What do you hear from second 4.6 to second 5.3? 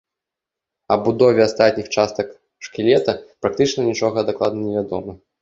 невядома.